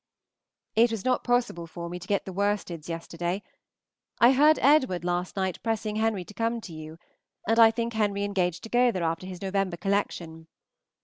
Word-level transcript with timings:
It 0.75 0.89
was 0.89 1.05
not 1.05 1.23
possible 1.23 1.67
for 1.67 1.87
me 1.87 1.99
to 1.99 2.07
get 2.07 2.25
the 2.25 2.33
worsteds 2.33 2.89
yesterday. 2.89 3.43
I 4.19 4.31
heard 4.31 4.57
Edward 4.57 5.05
last 5.05 5.35
night 5.35 5.61
pressing 5.61 5.97
Henry 5.97 6.25
to 6.25 6.33
come 6.33 6.59
to 6.61 6.73
you, 6.73 6.97
and 7.47 7.59
I 7.59 7.69
think 7.69 7.93
Henry 7.93 8.23
engaged 8.23 8.63
to 8.63 8.69
go 8.69 8.91
there 8.91 9.03
after 9.03 9.27
his 9.27 9.43
November 9.43 9.77
collection. 9.77 10.47